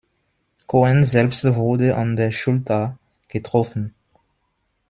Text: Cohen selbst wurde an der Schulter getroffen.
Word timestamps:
Cohen 0.65 1.05
selbst 1.05 1.53
wurde 1.53 1.95
an 1.95 2.15
der 2.15 2.31
Schulter 2.31 2.97
getroffen. 3.27 3.93